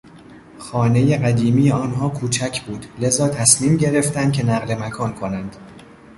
خانهی 0.57 1.17
قدیمی 1.17 1.71
آنها 1.71 2.09
کوچک 2.09 2.61
بود 2.61 2.85
لذاتصمیم 2.99 3.77
گرفتند 3.77 4.33
که 4.33 4.45
نقل 4.45 4.75
مکان 4.75 5.13
کنند. 5.13 5.55